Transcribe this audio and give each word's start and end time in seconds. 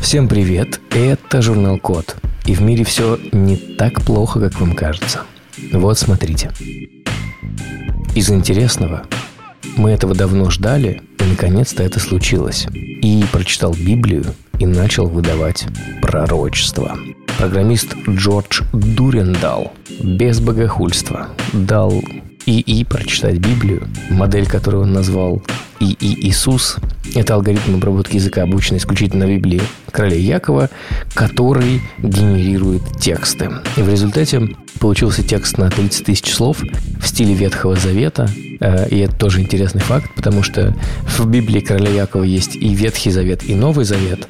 Всем 0.00 0.28
привет, 0.28 0.80
это 0.90 1.42
журнал 1.42 1.78
Код. 1.78 2.16
И 2.46 2.54
в 2.54 2.62
мире 2.62 2.84
все 2.84 3.18
не 3.32 3.56
так 3.56 4.02
плохо, 4.02 4.40
как 4.40 4.60
вам 4.60 4.74
кажется. 4.74 5.22
Вот 5.72 5.98
смотрите. 5.98 6.50
Из 8.14 8.30
интересного 8.30 9.06
мы 9.76 9.90
этого 9.90 10.14
давно 10.14 10.50
ждали, 10.50 11.02
и 11.18 11.24
наконец-то 11.24 11.82
это 11.82 12.00
случилось. 12.00 12.66
И 12.72 13.24
прочитал 13.30 13.72
Библию 13.74 14.24
и 14.58 14.66
начал 14.66 15.06
выдавать 15.06 15.66
пророчество. 16.02 16.98
Программист 17.38 17.94
Джордж 18.08 18.62
Дурендал 18.72 19.72
без 20.02 20.40
богохульства 20.40 21.28
дал 21.52 22.02
ИИ 22.50 22.82
прочитать 22.82 23.38
Библию, 23.38 23.86
модель, 24.10 24.46
которую 24.46 24.82
он 24.82 24.92
назвал 24.92 25.40
ИИ 25.78 26.28
Иисус. 26.28 26.76
Это 27.14 27.34
алгоритм 27.34 27.76
обработки 27.76 28.16
языка, 28.16 28.42
обученный 28.42 28.78
исключительно 28.78 29.24
Библии 29.24 29.62
короля 29.92 30.16
Якова, 30.16 30.68
который 31.14 31.80
генерирует 31.98 32.82
тексты. 32.98 33.50
И 33.76 33.82
в 33.82 33.88
результате 33.88 34.48
получился 34.80 35.22
текст 35.22 35.58
на 35.58 35.70
30 35.70 36.06
тысяч 36.06 36.32
слов 36.32 36.62
в 37.00 37.06
стиле 37.06 37.34
Ветхого 37.34 37.76
Завета. 37.76 38.28
Э, 38.60 38.88
и 38.88 38.98
это 38.98 39.14
тоже 39.14 39.40
интересный 39.40 39.80
факт, 39.80 40.10
потому 40.16 40.42
что 40.42 40.74
в 41.06 41.26
Библии 41.26 41.60
короля 41.60 41.90
Якова 41.90 42.24
есть 42.24 42.56
и 42.56 42.74
Ветхий 42.74 43.10
Завет, 43.10 43.48
и 43.48 43.54
Новый 43.54 43.84
Завет. 43.84 44.26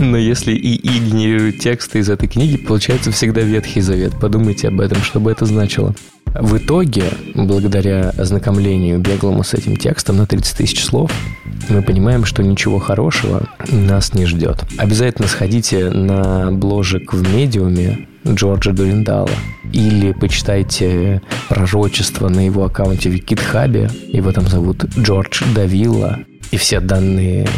Но 0.00 0.16
если 0.16 0.52
ИИ 0.52 1.10
генерирует 1.10 1.58
тексты 1.58 1.98
из 1.98 2.08
этой 2.08 2.28
книги, 2.28 2.56
получается 2.56 3.10
всегда 3.10 3.40
Ветхий 3.40 3.80
Завет. 3.80 4.12
Подумайте 4.20 4.68
об 4.68 4.80
этом, 4.80 5.02
что 5.02 5.18
бы 5.18 5.32
это 5.32 5.44
значило. 5.44 5.94
В 6.34 6.56
итоге, 6.56 7.04
благодаря 7.34 8.10
ознакомлению 8.10 8.98
беглому 8.98 9.44
с 9.44 9.54
этим 9.54 9.76
текстом 9.76 10.16
на 10.16 10.26
30 10.26 10.56
тысяч 10.56 10.84
слов, 10.84 11.12
мы 11.68 11.82
понимаем, 11.82 12.24
что 12.24 12.42
ничего 12.42 12.78
хорошего 12.78 13.48
нас 13.68 14.14
не 14.14 14.26
ждет. 14.26 14.64
Обязательно 14.78 15.28
сходите 15.28 15.90
на 15.90 16.50
бложек 16.50 17.12
в 17.12 17.34
медиуме 17.34 18.08
Джорджа 18.26 18.72
Дуриндала 18.72 19.30
или 19.72 20.12
почитайте 20.12 21.22
пророчество 21.48 22.28
на 22.28 22.44
его 22.44 22.64
аккаунте 22.64 23.10
в 23.10 23.14
Гитхабе. 23.14 23.90
Его 24.08 24.32
там 24.32 24.46
зовут 24.46 24.84
Джордж 24.98 25.42
Давилла. 25.54 26.20
И 26.50 26.56
все 26.56 26.80
данные 26.80 27.48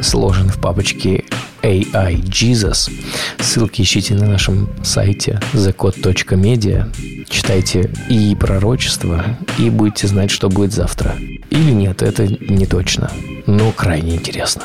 сложены 0.00 0.50
в 0.50 0.58
папочке 0.58 1.24
AI 1.62 2.20
Jesus. 2.22 2.90
Ссылки 3.38 3.82
ищите 3.82 4.14
на 4.14 4.26
нашем 4.26 4.68
сайте 4.82 5.40
thecode.media. 5.52 6.92
Читайте 7.28 7.90
и 8.08 8.34
пророчество, 8.34 9.24
и 9.58 9.70
будете 9.70 10.06
знать, 10.06 10.30
что 10.30 10.48
будет 10.48 10.72
завтра. 10.72 11.16
Или 11.50 11.70
нет, 11.70 12.02
это 12.02 12.26
не 12.26 12.66
точно, 12.66 13.10
но 13.46 13.72
крайне 13.72 14.16
интересно. 14.16 14.62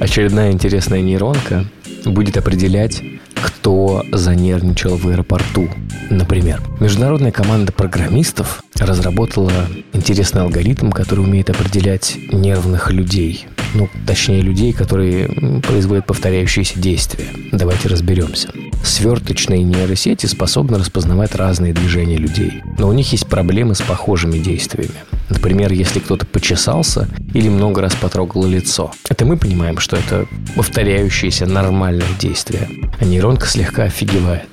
Очередная 0.00 0.50
интересная 0.50 1.02
нейронка 1.02 1.66
будет 2.06 2.36
определять, 2.36 3.02
кто 3.42 4.04
занервничал 4.12 4.96
в 4.96 5.08
аэропорту. 5.08 5.68
Например, 6.10 6.62
международная 6.80 7.32
команда 7.32 7.72
программистов 7.72 8.62
разработала 8.78 9.52
интересный 9.92 10.42
алгоритм, 10.42 10.90
который 10.90 11.20
умеет 11.20 11.50
определять 11.50 12.16
нервных 12.32 12.90
людей. 12.90 13.46
Ну, 13.74 13.88
точнее, 14.06 14.40
людей, 14.40 14.72
которые 14.72 15.28
производят 15.62 16.06
повторяющиеся 16.06 16.78
действия. 16.78 17.26
Давайте 17.52 17.88
разберемся. 17.88 18.50
Сверточные 18.82 19.62
нейросети 19.62 20.26
способны 20.26 20.78
распознавать 20.78 21.34
разные 21.34 21.72
движения 21.72 22.16
людей, 22.16 22.62
но 22.78 22.88
у 22.88 22.92
них 22.92 23.12
есть 23.12 23.26
проблемы 23.26 23.74
с 23.74 23.82
похожими 23.82 24.38
действиями. 24.38 24.94
Например, 25.28 25.72
если 25.72 26.00
кто-то 26.00 26.26
почесался 26.26 27.08
или 27.34 27.48
много 27.48 27.80
раз 27.82 27.94
потрогал 27.94 28.44
лицо. 28.46 28.90
Это 29.08 29.24
мы 29.24 29.36
понимаем, 29.36 29.78
что 29.78 29.96
это 29.96 30.26
повторяющееся 30.56 31.46
нормальное 31.46 32.08
действие, 32.18 32.68
а 32.98 33.04
нейронка 33.04 33.46
слегка 33.46 33.84
офигевает. 33.84 34.48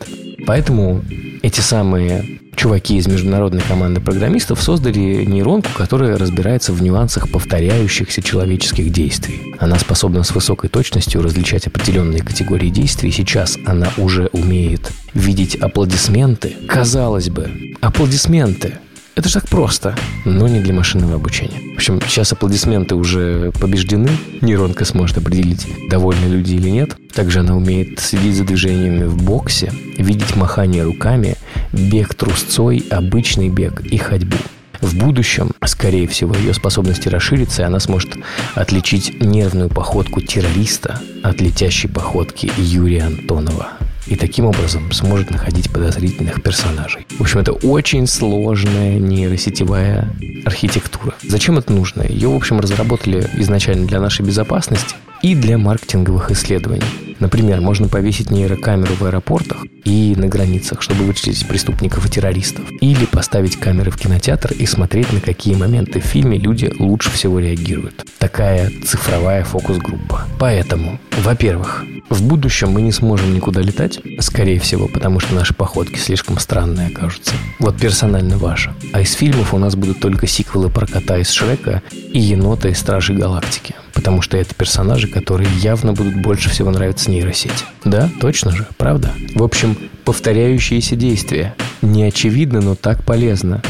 Поэтому 0.46 1.04
эти 1.42 1.60
самые 1.62 2.40
чуваки 2.56 2.98
из 2.98 3.08
международной 3.08 3.62
команды 3.62 4.02
программистов 4.02 4.62
создали 4.62 5.24
нейронку, 5.26 5.70
которая 5.78 6.18
разбирается 6.18 6.74
в 6.74 6.82
нюансах 6.82 7.30
повторяющихся 7.30 8.22
человеческих 8.22 8.92
действий. 8.92 9.54
Она 9.60 9.78
способна 9.78 10.24
с 10.24 10.34
высокой 10.34 10.70
точностью 10.70 11.22
различать 11.22 11.68
определенные 11.68 12.22
категории 12.22 12.70
действий. 12.70 13.12
Сейчас 13.12 13.58
она 13.66 13.92
уже 13.98 14.28
умеет 14.34 14.92
видеть 15.14 15.56
аплодисменты. 15.56 16.56
Казалось 16.68 17.30
бы, 17.30 17.76
аплодисменты– 17.82 18.80
это 19.18 19.30
же 19.30 19.34
так 19.34 19.50
просто, 19.50 19.96
но 20.26 20.48
не 20.48 20.60
для 20.60 20.76
машинного 20.76 21.16
обучения. 21.16 21.60
В 21.74 21.78
общем, 21.78 22.00
сейчас 22.08 22.32
аплодисменты 22.34 22.94
уже 22.94 23.52
побеждены. 23.60 24.12
Нейронка 24.42 24.86
сможет 24.86 25.18
определить, 25.18 25.66
довольны 25.90 26.26
люди 26.26 26.54
или 26.54 26.70
нет. 26.70 26.96
Также 27.16 27.40
она 27.40 27.58
умеет 27.58 28.00
следить 28.00 28.36
за 28.36 28.44
движениями 28.44 29.06
в 29.06 29.18
боксе, 29.24 29.74
видеть 29.98 30.36
махание 30.36 30.84
руками, 30.84 31.36
бег 31.74 32.14
трусцой, 32.14 32.86
обычный 32.92 33.50
бег 33.50 33.82
и 33.82 33.98
ходьбу. 33.98 34.38
В 34.82 34.96
будущем, 34.96 35.50
скорее 35.66 36.08
всего, 36.08 36.36
ее 36.36 36.54
способности 36.54 37.10
расширятся, 37.10 37.64
и 37.64 37.66
она 37.66 37.80
сможет 37.80 38.18
отличить 38.54 39.20
нервную 39.20 39.70
походку 39.70 40.22
террориста 40.22 41.02
от 41.24 41.42
летящей 41.42 41.90
походки 41.90 42.52
Юрия 42.58 43.06
Антонова 43.06 43.70
и 44.08 44.16
таким 44.16 44.46
образом 44.46 44.92
сможет 44.92 45.32
находить 45.32 45.72
подозрительных 45.72 46.42
персонажей. 46.42 47.06
В 47.18 47.22
общем, 47.22 47.40
это 47.40 47.52
очень 47.52 48.08
сложная 48.08 49.00
нейросетевая 49.00 50.14
архитектура. 50.46 51.14
Зачем 51.24 51.58
это 51.58 51.74
нужно? 51.74 52.04
Ее, 52.04 52.30
в 52.30 52.36
общем, 52.36 52.60
разработали 52.60 53.30
изначально 53.38 53.88
для 53.88 54.00
нашей 54.00 54.26
безопасности 54.26 54.96
и 55.22 55.36
для 55.36 55.58
маркетинговых 55.58 56.32
исследований. 56.32 57.07
Например, 57.20 57.62
можно 57.62 57.88
повесить 57.88 58.32
нейрокамеру 58.32 58.94
в 58.94 59.04
аэропортах 59.04 59.66
и 59.84 60.16
на 60.18 60.28
границах, 60.28 60.82
чтобы 60.82 61.04
вычислить 61.04 61.48
преступников 61.48 62.06
и 62.06 62.10
террористов. 62.10 62.66
Или 62.82 63.06
поставить 63.06 63.58
камеры 63.58 63.92
в 63.92 63.98
кинотеатр 63.98 64.54
и 64.54 64.66
смотреть, 64.66 65.12
на 65.14 65.22
какие 65.22 65.56
моменты 65.56 66.00
в 66.00 66.04
фильме 66.06 66.38
люди 66.38 66.72
лучше 66.80 67.10
всего 67.12 67.40
реагируют. 67.40 68.06
Такая 68.20 68.72
цифровая 68.86 69.44
фокус-группа. 69.44 70.26
Поэтому, 70.40 71.00
во-первых, 71.24 71.84
в 72.10 72.24
будущем 72.24 72.72
мы 72.72 72.82
не 72.82 72.92
сможем 72.92 73.34
никуда 73.34 73.62
летать, 73.62 74.00
скорее 74.20 74.60
всего, 74.60 74.88
потому 74.88 75.20
что 75.20 75.36
наши 75.36 75.54
походки 75.54 75.98
слишком 75.98 76.40
странные 76.40 76.88
окажутся. 76.88 77.34
Вот 77.60 77.78
персонально 77.78 78.38
ваша. 78.38 78.74
А 78.94 79.02
из 79.02 79.14
фильмов 79.14 79.54
у 79.54 79.58
нас 79.58 79.76
будут 79.76 80.00
только 80.00 80.28
сиквелы 80.28 80.70
про 80.70 80.88
кота 80.88 81.18
из 81.18 81.30
Шрека 81.32 81.82
и 81.92 82.20
енота 82.20 82.70
из 82.70 82.80
Стражей 82.80 83.16
Галактики 83.16 83.76
потому 83.98 84.22
что 84.22 84.38
это 84.38 84.54
персонажи, 84.54 85.08
которые 85.08 85.50
явно 85.58 85.92
будут 85.92 86.22
больше 86.22 86.52
всего 86.52 86.70
нравиться 86.70 87.10
нейросети. 87.10 87.66
Да, 87.84 88.12
точно 88.22 88.52
же, 88.52 88.68
правда? 88.78 89.12
В 89.34 89.42
общем, 89.42 89.76
повторяющиеся 90.06 90.96
действия. 90.96 91.56
Не 91.82 92.04
очевидно, 92.04 92.62
но 92.62 92.76
так 92.76 93.04
полезно. 93.04 93.64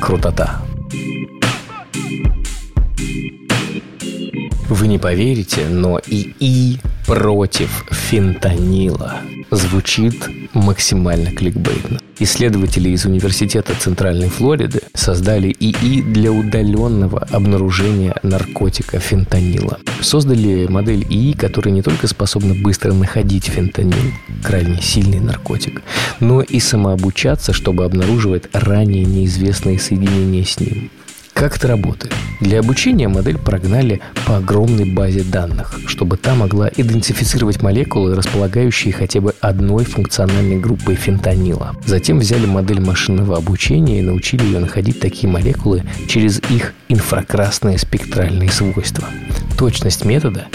Крутота. 0.00 0.60
Вы 4.68 4.88
не 4.88 4.98
поверите, 4.98 5.68
но 5.68 6.00
ИИ 6.04 6.80
против 7.06 7.84
фентанила 7.92 9.18
звучит 9.52 10.28
максимально 10.60 11.32
кликбейтно. 11.32 11.98
Исследователи 12.18 12.90
из 12.90 13.06
Университета 13.06 13.74
Центральной 13.78 14.28
Флориды 14.28 14.82
создали 14.94 15.48
ИИ 15.58 16.02
для 16.02 16.30
удаленного 16.30 17.20
обнаружения 17.30 18.14
наркотика 18.22 18.98
фентанила. 18.98 19.78
Создали 20.02 20.66
модель 20.66 21.06
ИИ, 21.08 21.32
которая 21.32 21.72
не 21.72 21.82
только 21.82 22.06
способна 22.06 22.54
быстро 22.54 22.92
находить 22.92 23.46
фентанил, 23.46 24.12
крайне 24.42 24.82
сильный 24.82 25.20
наркотик, 25.20 25.82
но 26.20 26.42
и 26.42 26.60
самообучаться, 26.60 27.54
чтобы 27.54 27.84
обнаруживать 27.84 28.44
ранее 28.52 29.04
неизвестные 29.04 29.78
соединения 29.78 30.44
с 30.44 30.60
ним. 30.60 30.90
Как 31.40 31.56
это 31.56 31.68
работает? 31.68 32.14
Для 32.40 32.60
обучения 32.60 33.08
модель 33.08 33.38
прогнали 33.38 34.02
по 34.26 34.36
огромной 34.36 34.92
базе 34.92 35.22
данных, 35.22 35.80
чтобы 35.86 36.18
та 36.18 36.34
могла 36.34 36.68
идентифицировать 36.68 37.62
молекулы, 37.62 38.14
располагающие 38.14 38.92
хотя 38.92 39.22
бы 39.22 39.34
одной 39.40 39.86
функциональной 39.86 40.58
группой 40.58 40.96
фентанила. 40.96 41.74
Затем 41.86 42.18
взяли 42.18 42.44
модель 42.44 42.80
машинного 42.80 43.38
обучения 43.38 44.00
и 44.00 44.02
научили 44.02 44.44
ее 44.44 44.58
находить 44.58 45.00
такие 45.00 45.32
молекулы 45.32 45.82
через 46.06 46.40
их 46.50 46.74
инфракрасные 46.90 47.78
спектральные 47.78 48.50
свойства. 48.50 49.08
Точность 49.56 50.04
метода 50.04 50.46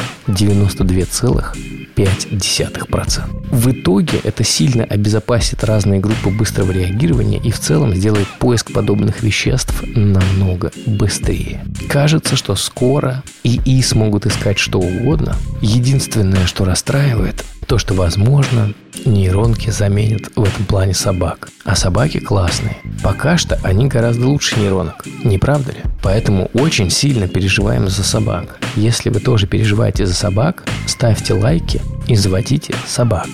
92,5%. 1.96 3.46
В 3.52 3.72
итоге 3.72 4.20
это 4.24 4.44
сильно 4.44 4.84
обезопасит 4.84 5.64
разные 5.64 6.00
группы 6.00 6.30
быстрого 6.30 6.72
реагирования 6.72 7.40
и 7.40 7.52
в 7.52 7.60
целом 7.60 7.96
сделает 7.96 8.28
поиск 8.40 8.74
подобных 8.74 9.24
веществ 9.24 9.84
намного 9.96 10.72
быстрее. 10.86 11.64
Кажется, 11.90 12.36
что 12.36 12.56
скоро 12.56 13.24
ИИ 13.44 13.82
смогут 13.82 14.26
искать 14.26 14.58
что 14.58 14.80
угодно. 14.80 15.36
Единственное, 15.62 16.46
что 16.46 16.66
расстраивает, 16.66 17.46
то, 17.68 17.78
что, 17.78 17.94
возможно, 17.94 18.74
нейронки 19.06 19.70
заменят 19.70 20.32
в 20.36 20.44
этом 20.44 20.66
плане 20.66 20.94
собак. 20.94 21.50
А 21.64 21.76
собаки 21.76 22.20
классные. 22.20 22.78
Пока 23.04 23.38
что 23.38 23.60
они 23.64 23.88
гораздо 23.88 24.28
лучше 24.28 24.60
нейронок. 24.60 25.06
Не 25.24 25.38
правда 25.38 25.72
ли? 25.72 25.80
Поэтому 26.02 26.50
очень 26.54 26.90
сильно 26.90 27.28
переживаем 27.28 27.88
за 27.88 28.04
собак. 28.04 28.60
Если 28.76 29.10
вы 29.10 29.20
тоже 29.20 29.48
переживаете 29.48 30.06
за 30.06 30.14
собак, 30.14 30.64
ставьте 30.86 31.34
лайки 31.34 31.82
и 32.08 32.16
заводите 32.16 32.76
собак. 32.88 33.28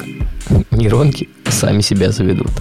Нейронки 0.71 1.29
сами 1.49 1.81
себя 1.81 2.11
заведут. 2.11 2.51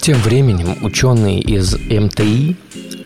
Тем 0.00 0.18
временем 0.22 0.76
ученые 0.82 1.40
из 1.40 1.74
МТИ 1.74 2.56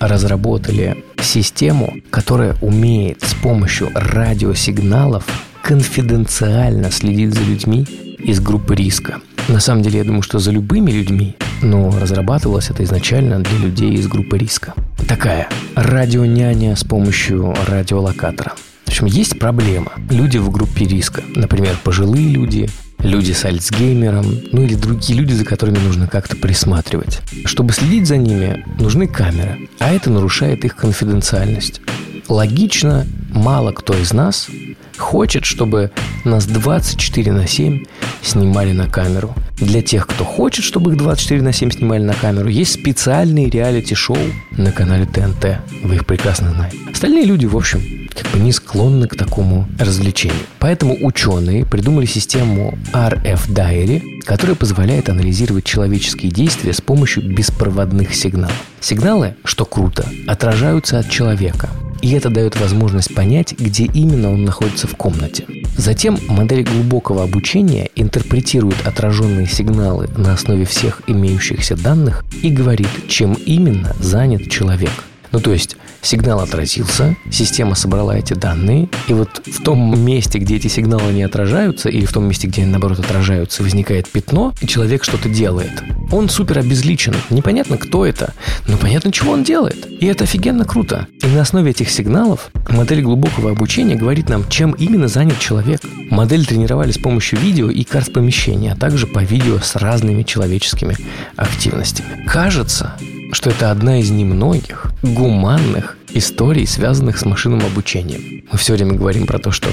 разработали 0.00 1.04
систему, 1.25 1.94
которая 2.11 2.56
умеет 2.61 3.23
с 3.23 3.35
помощью 3.35 3.91
радиосигналов 3.94 5.25
конфиденциально 5.62 6.91
следить 6.91 7.35
за 7.35 7.43
людьми 7.43 7.87
из 8.19 8.41
группы 8.41 8.75
риска. 8.75 9.21
На 9.49 9.61
самом 9.61 9.82
деле, 9.82 9.99
я 9.99 10.05
думаю, 10.05 10.23
что 10.23 10.38
за 10.38 10.50
любыми 10.50 10.91
людьми, 10.91 11.37
но 11.62 11.91
разрабатывалось 11.99 12.71
это 12.71 12.85
изначально 12.85 13.41
для 13.41 13.59
людей 13.59 13.93
из 13.94 14.06
группы 14.06 14.38
риска. 14.38 14.75
Такая 15.06 15.49
радионяня 15.75 16.76
с 16.76 16.85
помощью 16.85 17.55
радиолокатора. 17.67 18.53
В 18.85 18.88
общем, 18.88 19.06
есть 19.06 19.38
проблема. 19.38 19.93
Люди 20.11 20.38
в 20.38 20.50
группе 20.50 20.87
риска, 20.87 21.23
например, 21.35 21.77
пожилые 21.82 22.29
люди, 22.29 22.69
люди 23.05 23.33
с 23.33 23.45
Альцгеймером, 23.45 24.27
ну 24.51 24.62
или 24.62 24.75
другие 24.75 25.19
люди, 25.19 25.33
за 25.33 25.45
которыми 25.45 25.79
нужно 25.79 26.09
как-то 26.09 26.37
присматривать. 26.37 27.21
Чтобы 27.45 27.73
следить 27.73 28.09
за 28.09 28.17
ними, 28.17 28.65
нужны 28.79 29.06
камеры, 29.06 29.69
а 29.79 29.93
это 29.93 30.11
нарушает 30.11 30.65
их 30.65 30.75
конфиденциальность. 30.75 31.81
Логично, 32.29 33.06
мало 33.31 33.73
кто 33.73 33.95
из 33.95 34.12
нас 34.12 34.49
хочет, 34.97 35.45
чтобы 35.45 35.91
нас 36.25 36.47
24 36.47 37.33
на 37.33 37.47
7 37.47 37.85
снимали 38.23 38.73
на 38.73 38.89
камеру. 38.89 39.35
Для 39.59 39.83
тех, 39.83 40.06
кто 40.06 40.25
хочет, 40.25 40.65
чтобы 40.65 40.93
их 40.93 40.97
24 40.97 41.43
на 41.43 41.53
7 41.53 41.71
снимали 41.71 42.03
на 42.03 42.15
камеру, 42.15 42.49
есть 42.49 42.73
специальные 42.73 43.51
реалити-шоу 43.51 44.17
на 44.53 44.73
канале 44.73 45.05
ТНТ. 45.06 45.59
Вы 45.83 45.97
их 45.97 46.06
прекрасно 46.06 46.51
знаете. 46.53 46.79
Остальные 46.91 47.25
люди, 47.25 47.45
в 47.47 47.56
общем, 47.56 48.04
как 48.14 48.31
бы 48.32 48.38
не 48.38 48.52
склонны 48.52 49.08
к 49.08 49.16
такому 49.16 49.66
развлечению. 49.78 50.38
Поэтому 50.58 50.96
ученые 51.05 51.66
придумали 51.66 52.06
систему 52.06 52.78
RF 52.93 53.49
Diary, 53.49 54.20
которая 54.22 54.56
позволяет 54.56 55.08
анализировать 55.08 55.64
человеческие 55.64 56.31
действия 56.31 56.72
с 56.72 56.81
помощью 56.81 57.22
беспроводных 57.34 58.14
сигналов. 58.14 58.55
Сигналы, 58.81 59.34
что 59.44 59.64
круто, 59.64 60.06
отражаются 60.26 60.99
от 60.99 61.11
человека 61.11 61.69
и 62.05 62.11
это 62.11 62.28
дает 62.28 62.61
возможность 62.61 63.14
понять, 63.14 63.55
где 63.58 63.84
именно 63.84 64.31
он 64.31 64.44
находится 64.44 64.87
в 64.87 64.94
комнате. 64.94 65.46
Затем 65.78 66.19
модель 66.28 66.62
глубокого 66.62 67.22
обучения 67.22 67.88
интерпретирует 67.96 68.87
отраженные 68.87 69.46
сигналы 69.46 70.08
на 70.14 70.34
основе 70.34 70.67
всех 70.67 71.00
имеющихся 71.06 71.76
данных 71.76 72.22
и 72.43 72.50
говорит, 72.50 72.90
чем 73.08 73.32
именно 73.32 73.96
занят 74.00 74.50
человек. 74.50 74.93
Ну 75.34 75.40
то 75.40 75.52
есть 75.52 75.76
Сигнал 76.00 76.38
отразился, 76.40 77.16
система 77.28 77.75
собрала 77.75 78.16
эти 78.16 78.34
данные, 78.34 78.88
и 79.08 79.14
вот 79.14 79.42
в 79.44 79.64
том 79.64 79.98
месте, 80.04 80.38
где 80.38 80.56
эти 80.56 80.69
сигналы 80.69 81.12
не 81.12 81.25
отражаются, 81.25 81.88
или 81.88 82.04
в 82.04 82.12
том 82.12 82.28
месте, 82.28 82.46
где 82.46 82.62
они, 82.62 82.70
наоборот, 82.70 83.00
отражаются, 83.00 83.64
возникает 83.64 84.08
пятно, 84.08 84.52
и 84.60 84.66
человек 84.69 85.02
что-то 85.02 85.28
делает. 85.28 85.82
Он 86.12 86.28
супер 86.28 86.58
обезличен. 86.58 87.14
Непонятно, 87.31 87.78
кто 87.78 88.06
это, 88.06 88.34
но 88.69 88.76
понятно, 88.76 89.10
чего 89.10 89.32
он 89.32 89.42
делает. 89.42 89.88
И 90.00 90.06
это 90.06 90.22
офигенно 90.22 90.64
круто. 90.64 91.08
И 91.20 91.26
на 91.26 91.40
основе 91.40 91.72
этих 91.72 91.90
сигналов 91.90 92.50
модель 92.69 93.02
глубокого 93.02 93.50
обучения 93.50 93.96
говорит 93.96 94.28
нам, 94.28 94.48
чем 94.48 94.70
именно 94.72 95.08
занят 95.08 95.40
человек. 95.40 95.81
Модель 96.10 96.46
тренировали 96.46 96.92
с 96.92 96.98
помощью 96.98 97.40
видео 97.40 97.70
и 97.70 97.82
карт 97.82 98.12
помещения, 98.12 98.72
а 98.72 98.76
также 98.76 99.08
по 99.08 99.25
видео 99.25 99.58
с 99.58 99.75
разными 99.75 100.22
человеческими 100.22 100.96
активностями. 101.34 102.25
Кажется, 102.26 102.92
что 103.32 103.50
это 103.50 103.70
одна 103.70 103.98
из 103.98 104.10
немногих 104.10 104.94
гуманных 105.05 105.99
историй, 106.12 106.67
связанных 106.67 107.19
с 107.19 107.25
машинным 107.25 107.65
обучением. 107.65 108.45
Мы 108.51 108.59
все 108.59 108.75
время 108.75 108.95
говорим 108.95 109.27
про 109.27 109.39
то, 109.39 109.51
что 109.51 109.69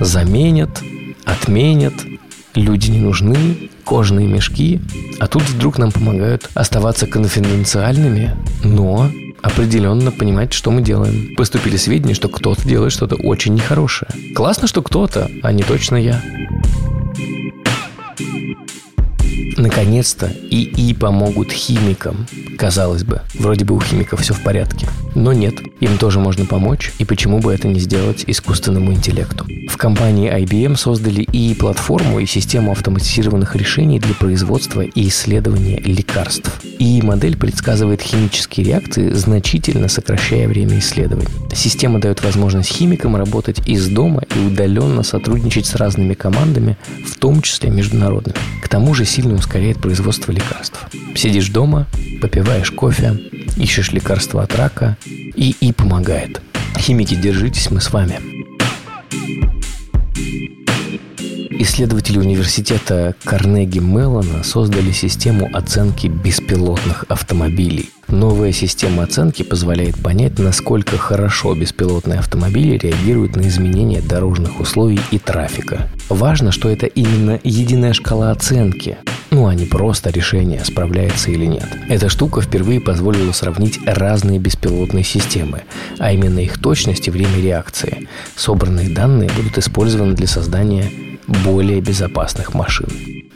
заменят, 0.00 0.82
отменят, 1.24 1.94
люди 2.54 2.90
не 2.90 2.98
нужны, 2.98 3.70
кожаные 3.84 4.26
мешки, 4.26 4.80
а 5.18 5.26
тут 5.26 5.42
вдруг 5.42 5.78
нам 5.78 5.92
помогают 5.92 6.50
оставаться 6.54 7.06
конфиденциальными, 7.06 8.36
но 8.64 9.10
определенно 9.42 10.10
понимать, 10.10 10.52
что 10.52 10.70
мы 10.70 10.82
делаем. 10.82 11.34
Поступили 11.36 11.76
сведения, 11.76 12.14
что 12.14 12.28
кто-то 12.28 12.66
делает 12.66 12.92
что-то 12.92 13.14
очень 13.16 13.54
нехорошее. 13.54 14.10
Классно, 14.34 14.66
что 14.66 14.82
кто-то, 14.82 15.30
а 15.42 15.52
не 15.52 15.62
точно 15.62 15.96
я. 15.96 16.22
Наконец-то 19.56 20.30
ИИ 20.50 20.92
помогут 20.92 21.50
химикам. 21.50 22.26
Казалось 22.58 23.04
бы, 23.04 23.22
вроде 23.38 23.64
бы 23.64 23.74
у 23.74 23.80
химиков 23.80 24.20
все 24.20 24.34
в 24.34 24.42
порядке. 24.42 24.86
Но 25.14 25.32
нет, 25.32 25.54
им 25.80 25.96
тоже 25.96 26.20
можно 26.20 26.44
помочь, 26.44 26.92
и 26.98 27.04
почему 27.06 27.40
бы 27.40 27.54
это 27.54 27.66
не 27.66 27.80
сделать 27.80 28.24
искусственному 28.26 28.92
интеллекту. 28.92 29.46
В 29.76 29.78
компании 29.78 30.32
IBM 30.32 30.74
создали 30.76 31.28
ИИ-платформу 31.30 32.18
и 32.20 32.24
систему 32.24 32.72
автоматизированных 32.72 33.56
решений 33.56 34.00
для 34.00 34.14
производства 34.14 34.80
и 34.80 35.08
исследования 35.08 35.78
лекарств. 35.80 36.50
ИИ-модель 36.78 37.36
предсказывает 37.36 38.00
химические 38.00 38.68
реакции, 38.68 39.10
значительно 39.10 39.88
сокращая 39.88 40.48
время 40.48 40.78
исследований. 40.78 41.28
Система 41.54 42.00
дает 42.00 42.24
возможность 42.24 42.70
химикам 42.70 43.16
работать 43.16 43.68
из 43.68 43.86
дома 43.88 44.22
и 44.34 44.46
удаленно 44.46 45.02
сотрудничать 45.02 45.66
с 45.66 45.74
разными 45.74 46.14
командами, 46.14 46.78
в 47.06 47.14
том 47.18 47.42
числе 47.42 47.68
международными. 47.68 48.38
К 48.62 48.68
тому 48.70 48.94
же 48.94 49.04
сильно 49.04 49.34
ускоряет 49.34 49.78
производство 49.78 50.32
лекарств. 50.32 50.78
Сидишь 51.14 51.50
дома, 51.50 51.86
попиваешь 52.22 52.70
кофе, 52.70 53.20
ищешь 53.58 53.92
лекарства 53.92 54.42
от 54.42 54.56
рака, 54.56 54.96
и 55.04 55.54
и 55.60 55.74
помогает. 55.74 56.40
Химики, 56.78 57.14
держитесь, 57.14 57.70
мы 57.70 57.82
с 57.82 57.92
вами. 57.92 58.35
Исследователи 61.58 62.18
университета 62.18 63.14
Карнеги 63.24 63.78
Меллона 63.78 64.44
создали 64.44 64.90
систему 64.92 65.48
оценки 65.54 66.06
беспилотных 66.06 67.06
автомобилей. 67.08 67.88
Новая 68.08 68.52
система 68.52 69.04
оценки 69.04 69.42
позволяет 69.42 69.96
понять, 69.96 70.38
насколько 70.38 70.98
хорошо 70.98 71.54
беспилотные 71.54 72.18
автомобили 72.18 72.76
реагируют 72.76 73.36
на 73.36 73.48
изменения 73.48 74.02
дорожных 74.02 74.60
условий 74.60 75.00
и 75.10 75.18
трафика. 75.18 75.88
Важно, 76.10 76.52
что 76.52 76.68
это 76.68 76.84
именно 76.84 77.40
единая 77.42 77.94
шкала 77.94 78.32
оценки, 78.32 78.98
ну 79.30 79.46
а 79.46 79.54
не 79.54 79.64
просто 79.64 80.10
решение, 80.10 80.62
справляется 80.62 81.30
или 81.30 81.46
нет. 81.46 81.66
Эта 81.88 82.10
штука 82.10 82.42
впервые 82.42 82.80
позволила 82.80 83.32
сравнить 83.32 83.80
разные 83.86 84.38
беспилотные 84.38 85.04
системы, 85.04 85.62
а 85.98 86.12
именно 86.12 86.38
их 86.38 86.58
точность 86.58 87.08
и 87.08 87.10
время 87.10 87.40
реакции. 87.40 88.08
Собранные 88.36 88.90
данные 88.90 89.30
будут 89.36 89.56
использованы 89.56 90.14
для 90.14 90.26
создания 90.26 90.90
более 91.26 91.80
безопасных 91.80 92.54
машин. 92.54 92.88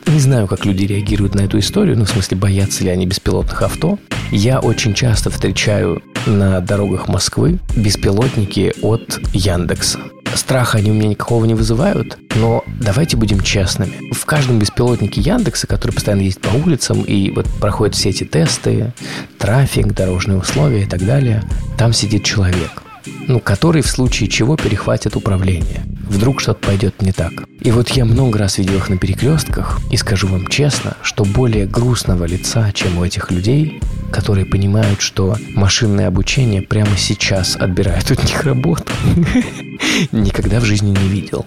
Не 0.07 0.19
знаю, 0.19 0.47
как 0.47 0.65
люди 0.65 0.85
реагируют 0.85 1.35
на 1.35 1.41
эту 1.41 1.59
историю, 1.59 1.97
ну, 1.97 2.05
в 2.05 2.09
смысле, 2.09 2.37
боятся 2.37 2.83
ли 2.83 2.89
они 2.89 3.05
беспилотных 3.05 3.61
авто. 3.61 3.97
Я 4.31 4.59
очень 4.59 4.93
часто 4.93 5.29
встречаю 5.29 6.01
на 6.25 6.59
дорогах 6.59 7.07
Москвы 7.07 7.59
беспилотники 7.75 8.73
от 8.81 9.19
Яндекса. 9.33 9.99
Страха 10.33 10.77
они 10.77 10.91
у 10.91 10.93
меня 10.93 11.09
никакого 11.09 11.45
не 11.45 11.53
вызывают, 11.53 12.17
но 12.35 12.63
давайте 12.79 13.17
будем 13.17 13.41
честными. 13.41 14.13
В 14.13 14.25
каждом 14.25 14.59
беспилотнике 14.59 15.19
Яндекса, 15.21 15.67
который 15.67 15.91
постоянно 15.91 16.21
ездит 16.21 16.41
по 16.41 16.55
улицам 16.55 17.01
и 17.01 17.31
вот 17.31 17.47
проходит 17.59 17.95
все 17.95 18.09
эти 18.09 18.23
тесты, 18.23 18.93
трафик, 19.37 19.87
дорожные 19.87 20.37
условия 20.37 20.83
и 20.83 20.85
так 20.85 21.05
далее, 21.05 21.43
там 21.77 21.91
сидит 21.91 22.23
человек, 22.23 22.81
ну, 23.27 23.39
который 23.39 23.81
в 23.81 23.87
случае 23.87 24.29
чего 24.29 24.57
перехватит 24.57 25.15
управление. 25.15 25.83
Вдруг 26.07 26.41
что-то 26.41 26.67
пойдет 26.67 27.01
не 27.01 27.11
так. 27.11 27.31
И 27.61 27.71
вот 27.71 27.89
я 27.89 28.05
много 28.05 28.39
раз 28.39 28.57
видел 28.57 28.75
их 28.75 28.89
на 28.89 28.97
перекрестках, 28.97 29.79
и 29.91 29.97
скажу 29.97 30.27
вам 30.27 30.47
честно, 30.47 30.97
что 31.01 31.23
более 31.23 31.65
грустного 31.65 32.25
лица, 32.25 32.71
чем 32.73 32.97
у 32.97 33.05
этих 33.05 33.31
людей, 33.31 33.79
которые 34.11 34.45
понимают, 34.45 35.01
что 35.01 35.37
машинное 35.55 36.07
обучение 36.07 36.61
прямо 36.61 36.97
сейчас 36.97 37.55
отбирает 37.55 38.11
от 38.11 38.23
них 38.23 38.43
работу, 38.43 38.91
никогда 40.11 40.59
в 40.59 40.65
жизни 40.65 40.89
не 40.89 41.07
видел. 41.07 41.45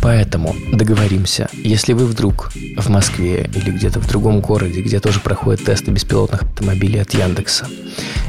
Поэтому 0.00 0.54
договоримся, 0.72 1.48
если 1.52 1.92
вы 1.92 2.06
вдруг 2.06 2.50
в 2.76 2.88
Москве 2.88 3.48
или 3.54 3.70
где-то 3.70 4.00
в 4.00 4.08
другом 4.08 4.40
городе, 4.40 4.82
где 4.82 5.00
тоже 5.00 5.20
проходят 5.20 5.64
тесты 5.64 5.90
беспилотных 5.90 6.42
автомобилей 6.42 7.00
от 7.00 7.14
Яндекса, 7.14 7.66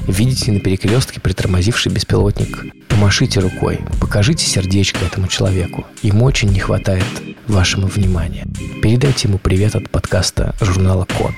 видите 0.08 0.52
на 0.52 0.60
перекрестке 0.60 1.20
притормозивший 1.20 1.92
беспилотник, 1.92 2.66
помашите 2.88 3.40
рукой, 3.40 3.80
покажите 4.00 4.46
сердечко 4.46 5.06
этому 5.06 5.28
человеку. 5.28 5.86
Ему 6.02 6.26
очень 6.26 6.50
не 6.50 6.60
хватает 6.60 7.06
вашему 7.48 7.88
внимания. 7.88 8.46
Передайте 8.82 9.28
ему 9.28 9.38
привет 9.38 9.76
от 9.76 9.90
подкаста 9.90 10.56
журнала 10.62 11.08
Код. 11.18 11.34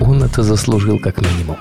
Он 0.00 0.22
это 0.22 0.42
заслужил 0.42 0.98
как 0.98 1.20
минимум. 1.20 1.56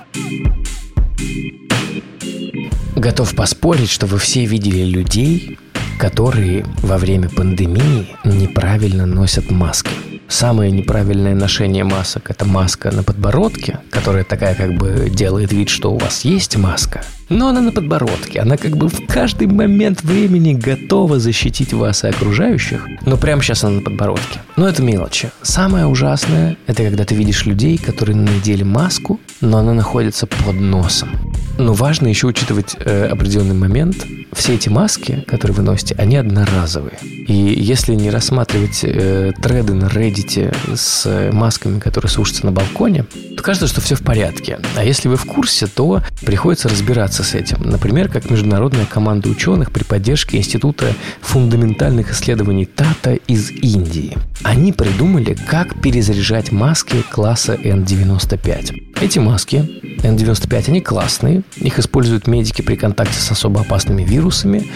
Готов 2.96 3.36
поспорить, 3.36 3.92
что 3.92 4.08
вы 4.08 4.18
все 4.18 4.46
видели 4.46 4.84
людей, 4.84 5.60
которые 5.98 6.66
во 6.82 6.98
время 6.98 7.30
пандемии 7.30 8.08
неправильно 8.24 9.06
носят 9.06 9.52
маски. 9.52 9.92
Самое 10.28 10.72
неправильное 10.72 11.36
ношение 11.36 11.86
масок– 11.86 12.30
это 12.32 12.46
маска 12.46 12.92
на 12.92 13.02
подбородке, 13.02 13.80
которая 13.90 14.26
такая 14.26 14.56
как 14.56 14.74
бы 14.74 15.10
делает 15.10 15.54
вид, 15.54 15.70
что 15.70 15.94
у 15.94 15.98
вас 15.98 16.26
есть 16.26 16.58
маска, 16.58 17.02
но 17.30 17.48
она 17.48 17.62
на 17.62 17.72
подбородке. 17.72 18.42
Она 18.42 18.58
как 18.58 18.76
бы 18.76 18.90
в 18.90 19.06
каждый 19.08 19.48
момент 19.48 20.04
времени 20.04 20.54
готова 20.54 21.20
защитить 21.20 21.72
вас 21.72 22.04
и 22.04 22.08
окружающих, 22.08 22.86
но 23.06 23.16
прямо 23.16 23.42
сейчас 23.42 23.64
она 23.64 23.76
на 23.76 23.82
подбородке. 23.82 24.40
Но 24.58 24.68
это 24.68 24.82
мелочи. 24.82 25.32
Самое 25.42 25.86
ужасное– 25.86 26.58
это 26.68 26.84
когда 26.84 27.06
ты 27.06 27.16
видишь 27.16 27.46
людей, 27.46 27.78
которые 27.78 28.18
надели 28.18 28.64
маску, 28.64 29.22
но 29.40 29.60
она 29.60 29.74
находится 29.74 30.28
под 30.28 30.60
носом. 30.60 31.10
Но 31.58 31.74
важно 31.74 32.08
еще 32.08 32.28
учитывать 32.28 32.76
э, 32.80 33.08
определенный 33.08 33.56
момент. 33.56 34.06
Все 34.34 34.56
эти 34.56 34.70
маски, 34.70 35.24
которые 35.28 35.56
вы 35.56 35.64
носите, 35.64 35.96
они 35.98 36.16
одноразовые. 36.16 36.98
И 37.02 37.34
если 37.34 37.96
не 37.96 38.10
рассматривать 38.10 38.82
э, 38.84 39.32
треды 39.42 39.74
на 39.74 39.86
Reddit 39.86 40.76
с 40.76 41.32
масками, 41.32 41.80
которые 41.80 42.10
сушатся 42.12 42.46
на 42.46 42.52
балконе, 42.52 43.06
кажется, 43.42 43.68
что 43.68 43.82
все 43.82 43.96
в 43.96 44.02
порядке. 44.02 44.60
А 44.76 44.84
если 44.84 45.08
вы 45.08 45.16
в 45.16 45.26
курсе, 45.26 45.68
то 45.68 46.02
приходится 46.22 46.70
разбираться 46.70 47.24
с 47.24 47.34
этим. 47.34 47.58
Например, 47.62 48.10
как 48.10 48.30
международная 48.30 48.86
команда 48.86 49.30
ученых 49.30 49.72
при 49.72 49.84
поддержке 49.84 50.38
Института 50.38 50.94
фундаментальных 51.22 52.12
исследований 52.12 52.66
ТАТА 52.66 53.14
из 53.14 53.52
Индии. 53.52 54.18
Они 54.44 54.72
придумали, 54.72 55.38
как 55.48 55.82
перезаряжать 55.82 56.52
маски 56.52 57.04
класса 57.10 57.56
N95. 57.56 58.96
Эти 59.02 59.20
маски 59.20 59.58
N95, 60.02 60.70
они 60.70 60.82
классные. 60.82 61.44
Их 61.58 61.80
используют 61.80 62.28
медики 62.28 62.62
при 62.62 62.76
контакте 62.76 63.20
с 63.20 63.32
особо 63.32 63.62
опасными 63.62 64.04
вирусами 64.04 64.72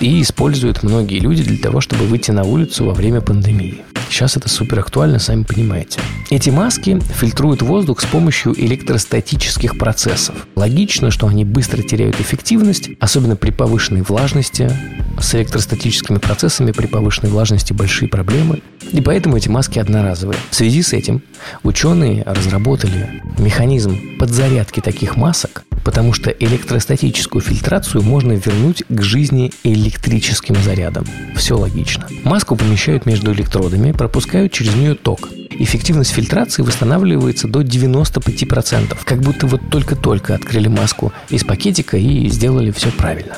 и 0.00 0.20
используют 0.22 0.82
многие 0.82 1.18
люди 1.18 1.42
для 1.42 1.58
того, 1.58 1.80
чтобы 1.80 2.06
выйти 2.06 2.30
на 2.30 2.44
улицу 2.44 2.84
во 2.84 2.94
время 2.94 3.20
пандемии. 3.20 3.82
Сейчас 4.12 4.36
это 4.36 4.46
супер 4.50 4.78
актуально, 4.78 5.18
сами 5.18 5.42
понимаете. 5.42 5.98
Эти 6.28 6.50
маски 6.50 7.00
фильтруют 7.14 7.62
воздух 7.62 8.02
с 8.02 8.04
помощью 8.04 8.52
электростатических 8.62 9.78
процессов. 9.78 10.46
Логично, 10.54 11.10
что 11.10 11.28
они 11.28 11.46
быстро 11.46 11.80
теряют 11.80 12.20
эффективность, 12.20 12.90
особенно 13.00 13.36
при 13.36 13.50
повышенной 13.52 14.02
влажности. 14.02 14.70
С 15.18 15.34
электростатическими 15.34 16.18
процессами 16.18 16.72
при 16.72 16.86
повышенной 16.86 17.30
влажности 17.30 17.72
большие 17.72 18.06
проблемы. 18.10 18.60
И 18.92 19.00
поэтому 19.00 19.38
эти 19.38 19.48
маски 19.48 19.78
одноразовые. 19.78 20.38
В 20.50 20.54
связи 20.54 20.82
с 20.82 20.92
этим 20.92 21.22
ученые 21.62 22.22
разработали 22.24 23.22
механизм 23.38 24.18
подзарядки 24.18 24.80
таких 24.80 25.16
масок, 25.16 25.64
потому 25.84 26.12
что 26.12 26.30
электростатическую 26.30 27.42
фильтрацию 27.42 28.02
можно 28.02 28.32
вернуть 28.32 28.84
к 28.88 29.02
жизни 29.02 29.52
электрическим 29.64 30.56
зарядом. 30.56 31.06
Все 31.36 31.56
логично. 31.56 32.06
Маску 32.24 32.56
помещают 32.56 33.06
между 33.06 33.32
электродами, 33.32 33.92
пропускают 33.92 34.52
через 34.52 34.74
нее 34.74 34.94
ток. 34.94 35.30
Эффективность 35.50 36.12
фильтрации 36.12 36.62
восстанавливается 36.62 37.46
до 37.46 37.60
95%, 37.60 38.96
как 39.04 39.20
будто 39.20 39.46
вот 39.46 39.60
только-только 39.70 40.34
открыли 40.34 40.68
маску 40.68 41.12
из 41.28 41.44
пакетика 41.44 41.96
и 41.96 42.28
сделали 42.28 42.70
все 42.70 42.90
правильно. 42.90 43.36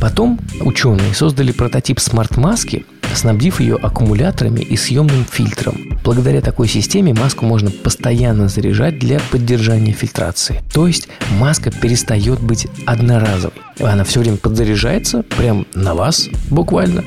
Потом 0.00 0.38
ученые 0.60 1.14
создали 1.14 1.52
прототип 1.52 2.00
смарт-маски, 2.00 2.84
снабдив 3.14 3.60
ее 3.60 3.76
аккумуляторами 3.76 4.60
и 4.60 4.76
съемным 4.76 5.24
фильтром. 5.24 5.98
Благодаря 6.04 6.40
такой 6.40 6.68
системе 6.68 7.14
маску 7.14 7.44
можно 7.46 7.70
постоянно 7.70 8.48
заряжать 8.48 8.98
для 8.98 9.20
поддержания 9.30 9.92
фильтрации. 9.92 10.62
То 10.72 10.86
есть 10.86 11.08
маска 11.38 11.70
перестает 11.70 12.40
быть 12.40 12.66
одноразовой. 12.86 13.62
Она 13.80 14.04
все 14.04 14.20
время 14.20 14.36
подзаряжается, 14.36 15.22
прям 15.22 15.66
на 15.74 15.94
вас 15.94 16.28
буквально, 16.50 17.04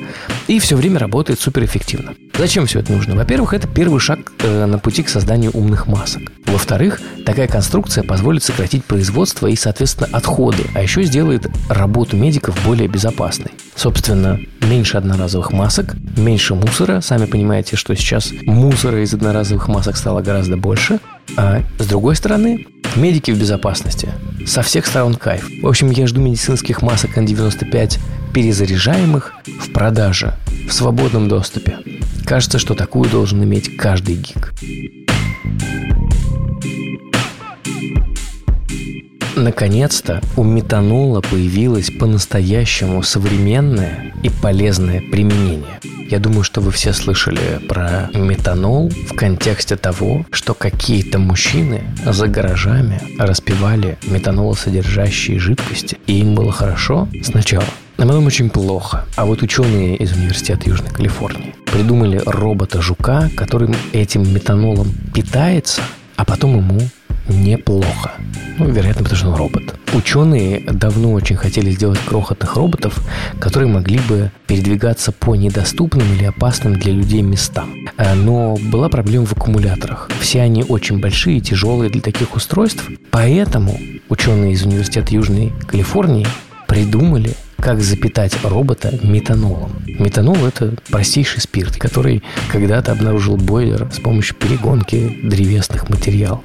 и 0.48 0.58
все 0.58 0.76
время 0.76 0.98
работает 0.98 1.40
суперэффективно. 1.40 2.14
Зачем 2.36 2.66
все 2.66 2.80
это 2.80 2.92
нужно? 2.92 3.16
Во-первых, 3.16 3.52
это 3.52 3.66
первый 3.66 3.98
шаг 3.98 4.32
э, 4.38 4.66
на 4.66 4.78
пути 4.78 5.02
к 5.02 5.08
созданию 5.08 5.50
умных 5.52 5.88
масок. 5.88 6.30
Во-вторых, 6.46 7.00
такая 7.26 7.48
конструкция 7.48 8.04
позволит 8.04 8.44
сократить 8.44 8.84
производство 8.84 9.48
и, 9.48 9.56
соответственно, 9.56 10.08
отходы, 10.12 10.64
а 10.74 10.82
еще 10.82 11.02
сделает 11.02 11.48
работу 11.68 12.16
медиков 12.16 12.56
более 12.64 12.86
безопасной. 12.86 13.50
Собственно, 13.74 14.38
меньше 14.68 14.98
одноразовых 14.98 15.52
масок, 15.52 15.96
меньше 16.16 16.54
мусора. 16.54 17.00
Сами 17.00 17.26
понимаете, 17.26 17.76
что 17.76 17.94
сейчас 17.96 18.32
мусора 18.44 19.02
из 19.02 19.14
одноразовых 19.14 19.68
масок 19.68 19.96
стало 19.96 20.20
гораздо 20.20 20.56
больше. 20.56 21.00
А 21.36 21.62
с 21.78 21.86
другой 21.86 22.16
стороны, 22.16 22.66
медики 22.96 23.30
в 23.30 23.38
безопасности. 23.38 24.08
Со 24.46 24.62
всех 24.62 24.86
сторон 24.86 25.14
кайф. 25.14 25.48
В 25.62 25.66
общем, 25.66 25.90
я 25.90 26.06
жду 26.06 26.20
медицинских 26.20 26.82
масок 26.82 27.16
N95 27.16 27.98
перезаряжаемых 28.32 29.34
в 29.60 29.72
продаже, 29.72 30.34
в 30.68 30.72
свободном 30.72 31.28
доступе. 31.28 31.78
Кажется, 32.24 32.58
что 32.58 32.74
такую 32.74 33.08
должен 33.08 33.42
иметь 33.42 33.76
каждый 33.76 34.16
гик. 34.16 34.52
Наконец-то 39.38 40.20
у 40.36 40.42
метанола 40.42 41.20
появилось 41.20 41.92
по-настоящему 41.92 43.04
современное 43.04 44.12
и 44.24 44.30
полезное 44.30 45.00
применение. 45.00 45.78
Я 46.10 46.18
думаю, 46.18 46.42
что 46.42 46.60
вы 46.60 46.72
все 46.72 46.92
слышали 46.92 47.60
про 47.68 48.10
метанол 48.14 48.90
в 48.90 49.14
контексте 49.14 49.76
того, 49.76 50.26
что 50.32 50.54
какие-то 50.54 51.20
мужчины 51.20 51.84
за 52.04 52.26
гаражами 52.26 53.00
распивали 53.16 53.96
метанолосодержащие 54.02 55.38
жидкости, 55.38 55.98
и 56.08 56.18
им 56.18 56.34
было 56.34 56.50
хорошо 56.50 57.08
сначала. 57.22 57.64
А 57.96 58.02
потом 58.02 58.26
очень 58.26 58.50
плохо. 58.50 59.06
А 59.14 59.24
вот 59.24 59.42
ученые 59.42 59.96
из 59.96 60.12
Университета 60.16 60.68
Южной 60.68 60.90
Калифорнии 60.90 61.54
придумали 61.66 62.20
робота-жука, 62.26 63.30
который 63.36 63.72
этим 63.92 64.32
метанолом 64.34 64.92
питается, 65.14 65.82
а 66.16 66.24
потом 66.24 66.56
ему 66.56 66.80
неплохо. 67.28 68.12
Ну, 68.58 68.68
вероятно, 68.70 69.04
потому 69.04 69.16
что 69.16 69.28
он 69.28 69.36
робот. 69.36 69.74
Ученые 69.94 70.60
давно 70.60 71.12
очень 71.12 71.36
хотели 71.36 71.70
сделать 71.70 71.98
крохотных 72.00 72.56
роботов, 72.56 73.00
которые 73.38 73.70
могли 73.70 74.00
бы 74.00 74.30
передвигаться 74.46 75.12
по 75.12 75.34
недоступным 75.34 76.12
или 76.14 76.24
опасным 76.24 76.74
для 76.74 76.92
людей 76.92 77.22
местам. 77.22 77.72
А, 77.96 78.14
но 78.14 78.56
была 78.56 78.88
проблема 78.88 79.26
в 79.26 79.32
аккумуляторах. 79.32 80.10
Все 80.20 80.42
они 80.42 80.64
очень 80.64 80.98
большие 81.00 81.38
и 81.38 81.40
тяжелые 81.40 81.90
для 81.90 82.00
таких 82.00 82.34
устройств. 82.34 82.88
Поэтому 83.10 83.78
ученые 84.08 84.52
из 84.52 84.64
Университета 84.64 85.14
Южной 85.14 85.52
Калифорнии 85.66 86.26
придумали 86.66 87.34
как 87.58 87.80
запитать 87.80 88.36
робота 88.44 88.98
метанолом. 89.02 89.72
Метанол– 89.86 90.36
это 90.46 90.74
простейший 90.90 91.40
спирт, 91.40 91.76
который 91.76 92.22
когда-то 92.52 92.92
обнаружил 92.92 93.36
бойлер 93.36 93.88
с 93.92 93.98
помощью 93.98 94.36
перегонки 94.36 95.18
древесных 95.22 95.88
материалов. 95.88 96.40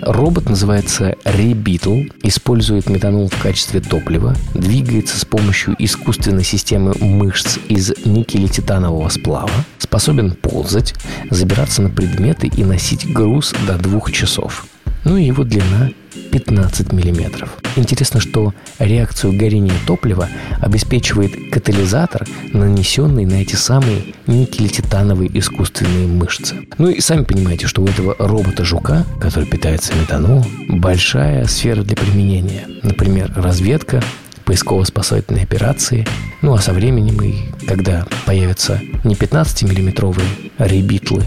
Робот 0.00 0.48
называется 0.48 1.14
Rebitl, 1.24 2.12
использует 2.22 2.88
метанол 2.88 3.28
в 3.28 3.40
качестве 3.40 3.80
топлива, 3.80 4.34
двигается 4.54 5.18
с 5.18 5.24
помощью 5.24 5.74
искусственной 5.78 6.44
системы 6.44 6.94
мышц 7.00 7.58
из 7.68 7.90
никелетитанового 8.04 9.08
сплава, 9.08 9.50
способен 9.78 10.32
ползать, 10.32 10.94
забираться 11.30 11.82
на 11.82 11.90
предметы 11.90 12.48
и 12.48 12.64
носить 12.64 13.10
груз 13.10 13.54
до 13.66 13.76
двух 13.78 14.12
часов. 14.12 14.66
Ну 15.04 15.18
и 15.18 15.24
его 15.24 15.44
длина 15.44 15.90
15 16.32 16.92
мм. 16.92 17.48
Интересно, 17.76 18.20
что 18.20 18.54
реакцию 18.78 19.36
горения 19.36 19.74
топлива 19.86 20.28
обеспечивает 20.60 21.52
катализатор, 21.52 22.26
нанесенный 22.52 23.26
на 23.26 23.34
эти 23.34 23.54
самые 23.54 24.14
никель-титановые 24.26 25.30
искусственные 25.38 26.06
мышцы. 26.06 26.66
Ну 26.78 26.88
и 26.88 27.00
сами 27.00 27.24
понимаете, 27.24 27.66
что 27.66 27.82
у 27.82 27.86
этого 27.86 28.16
робота-жука, 28.18 29.04
который 29.20 29.46
питается 29.46 29.94
метанолом, 29.94 30.44
большая 30.68 31.46
сфера 31.46 31.82
для 31.82 31.96
применения. 31.96 32.66
Например, 32.82 33.30
разведка, 33.36 34.02
поисково-спасательные 34.46 35.44
операции. 35.44 36.06
Ну 36.42 36.54
а 36.54 36.58
со 36.60 36.72
временем, 36.72 37.20
и 37.22 37.34
когда 37.66 38.06
появятся 38.26 38.80
не 39.04 39.14
15-миллиметровые 39.14 40.50
ребитлы, 40.58 41.24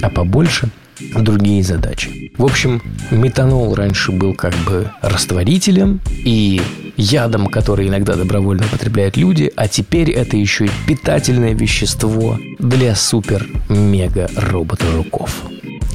а 0.00 0.08
побольше– 0.08 0.70
другие 1.00 1.62
задачи. 1.62 2.32
В 2.36 2.44
общем, 2.44 2.82
метанол 3.10 3.74
раньше 3.74 4.12
был 4.12 4.34
как 4.34 4.54
бы 4.66 4.90
растворителем 5.02 6.00
и 6.24 6.60
ядом, 6.96 7.46
который 7.46 7.88
иногда 7.88 8.14
добровольно 8.14 8.66
употребляют 8.66 9.16
люди, 9.16 9.50
а 9.56 9.66
теперь 9.68 10.10
это 10.10 10.36
еще 10.36 10.66
и 10.66 10.70
питательное 10.86 11.54
вещество 11.54 12.38
для 12.58 12.94
супер-мега-робота-жуков. 12.94 15.42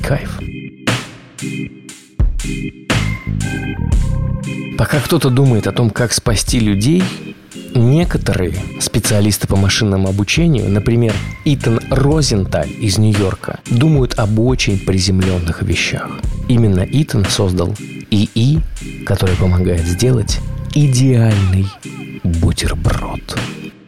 Кайф. 0.01 0.39
Пока 4.77 4.99
кто-то 4.99 5.29
думает 5.29 5.67
о 5.67 5.71
том, 5.71 5.89
как 5.89 6.13
спасти 6.13 6.59
людей, 6.59 7.03
Некоторые 7.75 8.53
специалисты 8.79 9.47
по 9.47 9.55
машинному 9.55 10.09
обучению, 10.09 10.69
например, 10.69 11.13
Итан 11.45 11.79
Розенталь 11.89 12.69
из 12.79 12.97
Нью-Йорка, 12.97 13.59
думают 13.65 14.19
об 14.19 14.39
очень 14.39 14.77
приземленных 14.77 15.63
вещах. 15.63 16.09
Именно 16.47 16.85
Итан 16.89 17.25
создал 17.25 17.73
ИИ, 18.11 18.59
который 19.05 19.35
помогает 19.35 19.85
сделать 19.85 20.39
идеальный 20.75 21.67
бутерброд. 22.23 23.37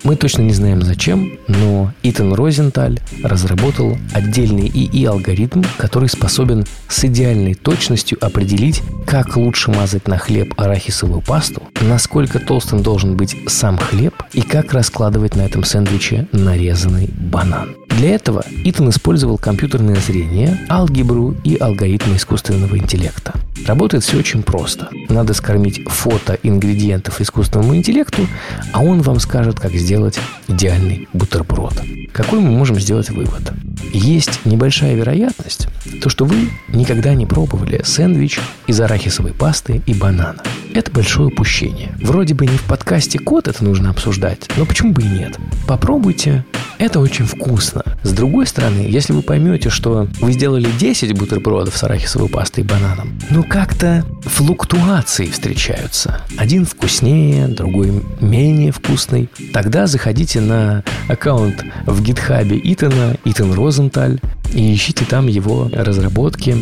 Мы 0.06 0.16
точно 0.16 0.44
не 0.44 0.54
знаем 0.54 0.84
зачем, 0.84 1.40
но 1.48 1.92
Итан 2.04 2.32
Розенталь 2.32 3.00
разработал 3.24 3.98
отдельный 4.14 4.68
ИИ-алгоритм, 4.68 5.64
который 5.78 6.10
способен 6.10 6.64
с 6.88 7.04
идеальной 7.06 7.56
точностью 7.56 8.24
определить, 8.24 8.84
как 9.08 9.36
лучше 9.36 9.72
мазать 9.72 10.08
на 10.08 10.20
хлеб 10.20 10.54
арахисовую 10.58 11.22
пасту, 11.22 11.64
насколько 11.82 12.38
толстым 12.38 12.84
должен 12.84 13.18
быть 13.18 13.36
сам 13.48 13.80
хлеб 13.80 14.14
и 14.32 14.44
как 14.44 14.74
раскладывать 14.74 15.36
на 15.36 15.42
этом 15.42 15.64
сэндвиче 15.64 16.28
нарезанный 16.32 17.10
банан. 17.10 17.76
Для 17.96 18.14
этого 18.14 18.44
Итан 18.66 18.90
использовал 18.90 19.38
компьютерное 19.38 19.96
зрение, 19.96 20.60
алгебру 20.70 21.34
и 21.46 21.56
алгоритмы 21.56 22.18
искусственного 22.18 22.78
интеллекта. 22.78 23.34
Работает 23.66 24.04
все 24.04 24.18
очень 24.18 24.44
просто. 24.44 24.90
Надо 25.08 25.34
скормить 25.34 25.82
фото 25.88 26.38
ингредиентов 26.44 27.22
искусственному 27.22 27.74
интеллекту, 27.74 28.28
а 28.74 28.82
он 28.82 29.02
вам 29.02 29.22
скажет, 29.22 29.62
как 29.62 29.72
сделать 29.72 30.20
идеальный 30.50 31.08
бутерброд. 31.14 31.82
Какой 32.12 32.42
мы 32.42 32.52
можем 32.52 32.80
сделать 32.82 33.10
вывод? 33.10 33.54
Есть 33.94 34.42
небольшая 34.46 34.96
вероятность, 34.96 35.70
то, 36.02 36.10
что 36.10 36.26
вы 36.26 36.50
никогда 36.68 37.14
не 37.14 37.26
пробовали 37.26 37.82
сэндвич 37.84 38.42
из 38.68 38.80
арахисовой 38.82 39.32
пасты 39.32 39.82
и 39.86 39.94
банана. 39.94 40.44
Это 40.74 40.92
большое 40.92 41.30
упущение. 41.30 41.96
Вроде 42.02 42.34
бы 42.34 42.46
не 42.46 42.58
в 42.58 42.64
подкасте 42.64 43.20
«Код» 43.20 43.48
это 43.48 43.64
нужно 43.64 43.90
обсуждать, 43.92 44.50
но 44.58 44.66
почему 44.66 44.92
бы 44.92 45.02
и 45.02 45.08
нет? 45.08 45.40
Попробуйте, 45.66 46.44
это 46.78 47.00
очень 47.00 47.26
вкусно. 47.26 47.85
С 48.06 48.14
другой 48.14 48.46
стороны, 48.46 48.86
если 48.88 49.14
вы 49.14 49.24
поймете, 49.24 49.72
что 49.72 50.08
вы 50.22 50.32
сделали 50.32 50.70
10 50.78 51.18
бутербродов 51.18 51.76
с 51.76 51.84
арахисовой 51.84 52.30
пастой 52.30 52.64
и 52.64 52.68
бананом, 52.68 53.18
ну 53.32 53.44
как-то 53.44 54.06
флуктуации 54.22 55.26
встречаются. 55.26 56.22
Один 56.38 56.66
вкуснее, 56.68 57.48
другой 57.48 58.04
менее 58.22 58.72
вкусный. 58.72 59.28
Тогда 59.52 59.88
заходите 59.88 60.40
на 60.40 60.84
аккаунт 61.08 61.66
в 61.88 62.04
гитхабе 62.04 62.62
Итана, 62.64 63.18
Итан 63.26 63.52
Розенталь, 63.54 64.20
и 64.56 64.74
ищите 64.74 65.06
там 65.06 65.28
его 65.28 65.70
разработки 65.72 66.58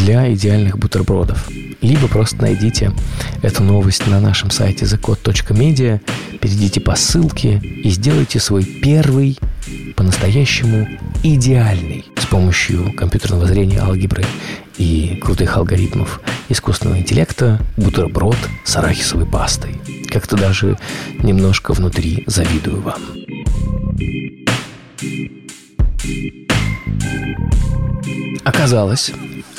для 0.00 0.32
идеальных 0.34 0.78
бутербродов. 0.78 1.48
Либо 1.80 2.08
просто 2.08 2.40
найдите 2.40 2.92
эту 3.42 3.62
новость 3.62 4.06
на 4.06 4.18
нашем 4.18 4.50
сайте 4.50 4.86
thecode.media, 4.86 6.00
перейдите 6.40 6.80
по 6.80 6.96
ссылке 6.96 7.58
и 7.58 7.90
сделайте 7.90 8.40
свой 8.40 8.64
первый 8.64 9.38
по-настоящему 9.94 10.88
идеальный 11.22 12.06
с 12.16 12.26
помощью 12.26 12.92
компьютерного 12.94 13.46
зрения, 13.46 13.80
алгебры 13.80 14.24
и 14.78 15.20
крутых 15.22 15.56
алгоритмов 15.56 16.20
искусственного 16.48 16.98
интеллекта 16.98 17.60
бутерброд 17.76 18.38
с 18.64 18.76
арахисовой 18.76 19.26
пастой. 19.26 19.76
Как-то 20.08 20.36
даже 20.36 20.78
немножко 21.22 21.74
внутри 21.74 22.24
завидую 22.26 22.80
вам. 22.80 23.23
Оказалось, 28.44 29.10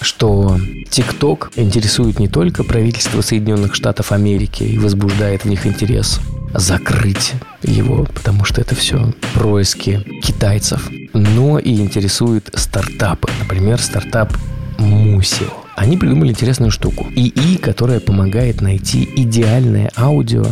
что 0.01 0.59
ТикТок 0.89 1.51
интересует 1.55 2.19
не 2.19 2.27
только 2.27 2.63
правительство 2.63 3.21
Соединенных 3.21 3.73
Штатов 3.75 4.11
Америки 4.11 4.63
и 4.63 4.77
возбуждает 4.77 5.43
в 5.43 5.49
них 5.49 5.65
интерес 5.65 6.19
закрыть 6.53 7.33
его, 7.63 8.05
потому 8.13 8.45
что 8.45 8.61
это 8.61 8.75
все 8.75 9.13
происки 9.33 10.05
китайцев, 10.21 10.89
но 11.13 11.59
и 11.59 11.73
интересует 11.73 12.49
стартапы. 12.53 13.29
Например, 13.39 13.81
стартап 13.81 14.33
Мусио. 14.77 15.64
Они 15.75 15.97
придумали 15.97 16.29
интересную 16.29 16.71
штуку. 16.71 17.07
ИИ, 17.15 17.57
которая 17.57 17.99
помогает 17.99 18.61
найти 18.61 19.07
идеальное 19.15 19.91
аудио 19.97 20.45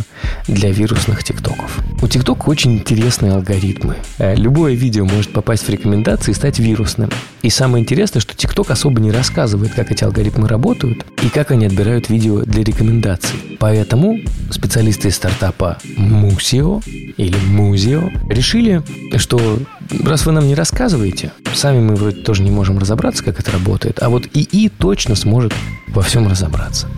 для 0.46 0.70
вирусных 0.70 1.24
тиктоков. 1.24 1.78
У 2.02 2.08
ТикТока 2.08 2.48
очень 2.48 2.74
интересные 2.74 3.32
алгоритмы. 3.32 3.96
Э, 4.18 4.34
любое 4.34 4.74
видео 4.74 5.06
может 5.06 5.32
попасть 5.32 5.66
в 5.66 5.70
рекомендации 5.70 6.32
и 6.32 6.34
стать 6.34 6.58
вирусным. 6.58 7.10
И 7.42 7.50
самое 7.50 7.82
интересное, 7.82 8.20
что 8.20 8.34
ТикТок 8.34 8.70
особо 8.70 9.00
не 9.00 9.10
рассказывает, 9.10 9.72
как 9.72 9.90
эти 9.90 10.04
алгоритмы 10.04 10.46
работают 10.46 11.06
и 11.22 11.28
как 11.28 11.50
они 11.50 11.66
отбирают 11.66 12.10
видео 12.10 12.42
для 12.42 12.62
рекомендаций. 12.62 13.56
Поэтому 13.58 14.18
специалисты 14.50 15.08
из 15.08 15.16
стартапа 15.16 15.78
Musio 15.96 16.82
или 17.16 17.38
Muzio 17.50 18.10
решили, 18.28 18.82
что 19.16 19.58
раз 20.04 20.26
вы 20.26 20.32
нам 20.32 20.46
не 20.46 20.54
рассказываете, 20.54 21.32
сами 21.54 21.80
мы 21.80 21.94
вроде 21.94 22.22
тоже 22.22 22.42
не 22.42 22.50
можем 22.50 22.78
разобраться, 22.78 23.24
как 23.24 23.40
это 23.40 23.52
работает, 23.52 24.02
а 24.02 24.08
вот 24.08 24.26
ИИ 24.32 24.68
точно 24.68 25.14
сможет 25.14 25.52
во 25.88 26.02
всем 26.02 26.28
разобраться. 26.28 26.88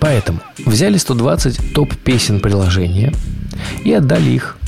Поэтому 0.00 0.40
взяли 0.64 0.98
120 0.98 1.72
топ-песен 1.74 2.40
приложения 2.40 3.12
и 3.84 3.92
отдали 3.92 4.30
их 4.30 4.58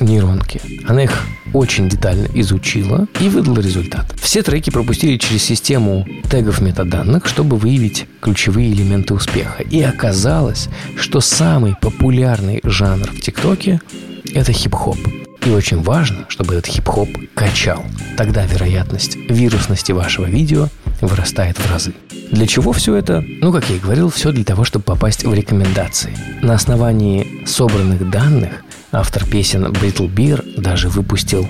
нейронке. 0.00 0.60
Она 0.86 1.04
их 1.04 1.26
очень 1.52 1.88
детально 1.88 2.26
изучила 2.34 3.06
и 3.20 3.28
выдала 3.28 3.60
результат. 3.60 4.12
Все 4.20 4.42
треки 4.42 4.70
пропустили 4.70 5.16
через 5.16 5.44
систему 5.44 6.06
тегов 6.28 6.60
метаданных, 6.60 7.26
чтобы 7.26 7.56
выявить 7.56 8.06
ключевые 8.20 8.72
элементы 8.72 9.14
успеха. 9.14 9.62
И 9.62 9.80
оказалось, 9.80 10.68
что 10.96 11.20
самый 11.20 11.76
популярный 11.80 12.60
жанр 12.64 13.08
в 13.10 13.20
ТикТоке– 13.20 13.80
это 14.34 14.52
хип-хоп. 14.52 14.98
И 15.44 15.50
очень 15.50 15.82
важно, 15.82 16.24
чтобы 16.28 16.54
этот 16.54 16.66
хип-хоп 16.66 17.08
качал. 17.34 17.84
Тогда 18.16 18.46
вероятность 18.46 19.16
вирусности 19.16 19.92
вашего 19.92 20.24
видео 20.24 20.68
вырастает 21.02 21.58
в 21.58 21.70
разы. 21.70 21.92
Для 22.30 22.46
чего 22.46 22.72
все 22.72 22.94
это? 22.94 23.22
Ну, 23.40 23.52
как 23.52 23.68
я 23.68 23.76
и 23.76 23.78
говорил, 23.78 24.08
все 24.08 24.32
для 24.32 24.44
того, 24.44 24.64
чтобы 24.64 24.84
попасть 24.84 25.24
в 25.24 25.34
рекомендации. 25.34 26.16
На 26.40 26.54
основании 26.54 27.44
собранных 27.46 28.08
данных 28.10 28.64
автор 28.90 29.26
песен 29.26 29.66
Brittle 29.66 30.12
Beer 30.12 30.60
даже 30.60 30.88
выпустил 30.88 31.46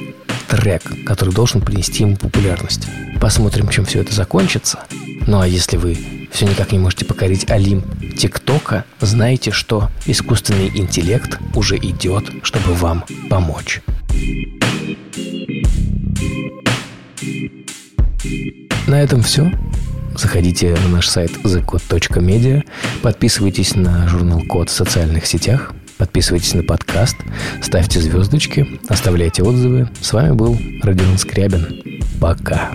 трек, 0.49 0.83
который 1.07 1.33
должен 1.33 1.61
принести 1.61 2.03
ему 2.03 2.17
популярность. 2.17 2.89
Посмотрим, 3.21 3.69
чем 3.69 3.85
все 3.85 4.01
это 4.01 4.13
закончится. 4.13 4.81
Ну 5.27 5.39
а 5.39 5.47
если 5.47 5.77
вы 5.77 5.97
все 6.35 6.47
никак 6.47 6.73
не 6.73 6.79
можете 6.81 7.05
покорить 7.05 7.49
Олимп 7.49 7.85
ТикТока, 8.19 8.85
знайте, 9.01 9.53
что 9.53 9.89
искусственный 10.05 10.69
интеллект 10.69 11.39
уже 11.55 11.77
идет, 11.77 12.25
чтобы 12.43 12.75
вам 12.75 13.05
помочь. 13.31 13.81
На 18.89 19.01
этом 19.01 19.23
все. 19.23 19.51
Заходите 20.17 20.77
на 20.85 20.89
наш 20.89 21.09
сайт 21.09 21.31
thecode.media, 21.45 22.65
подписывайтесь 23.03 23.75
на 23.75 24.07
журнал 24.09 24.43
Код 24.43 24.71
в 24.71 24.73
социальных 24.73 25.27
сетях, 25.27 25.73
подписывайтесь 25.99 26.55
на 26.55 26.63
подкаст, 26.63 27.17
ставьте 27.63 28.01
звездочки, 28.01 28.81
оставляйте 28.89 29.43
отзывы. 29.43 29.89
С 30.01 30.13
вами 30.13 30.33
был 30.33 30.59
Родион 30.83 31.19
Скрябин. 31.19 32.01
Пока. 32.21 32.71